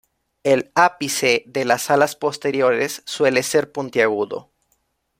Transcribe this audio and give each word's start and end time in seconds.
El 0.41 0.71
ápice 0.73 1.43
de 1.45 1.63
las 1.63 1.91
alas 1.91 2.15
posteriores 2.15 3.03
suele 3.05 3.43
ser 3.43 3.71
puntiagudo. 3.71 4.49